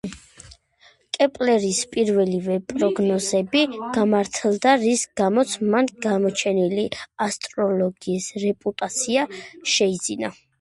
[1.17, 3.61] კეპლერის პირველივე პროგნოზები
[3.97, 6.87] გამართლდა, რის გამოც მან გამოჩენილი
[7.27, 9.29] ასტროლოგის რეპუტაცია
[9.77, 10.35] შეიძინა.